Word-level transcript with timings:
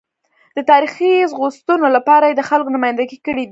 د 0.57 0.59
تاریخي 0.71 1.11
خوځښتونو 1.37 1.85
لپاره 1.95 2.25
یې 2.29 2.35
د 2.37 2.41
خلکو 2.49 2.73
نمایندګي 2.75 3.17
کړې 3.25 3.43
ده. 3.47 3.49